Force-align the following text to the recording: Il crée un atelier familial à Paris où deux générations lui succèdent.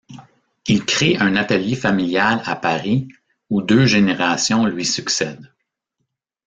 Il 0.65 0.83
crée 0.83 1.15
un 1.19 1.35
atelier 1.35 1.75
familial 1.75 2.41
à 2.45 2.55
Paris 2.55 3.07
où 3.51 3.61
deux 3.61 3.85
générations 3.85 4.65
lui 4.65 4.83
succèdent. 4.83 5.53